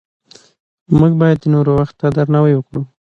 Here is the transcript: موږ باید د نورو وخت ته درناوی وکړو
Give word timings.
موږ 0.97 1.11
باید 1.21 1.37
د 1.41 1.45
نورو 1.53 1.71
وخت 1.79 1.95
ته 1.99 2.07
درناوی 2.17 2.53
وکړو 2.55 2.81